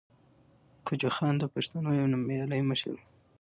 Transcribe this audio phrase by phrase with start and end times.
[0.87, 2.99] کجوخان د پښتنو یو نومیالی مشر ؤ.